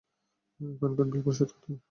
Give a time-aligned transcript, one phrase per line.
[0.59, 1.71] এখানকার বিল পরিশোধ করতে।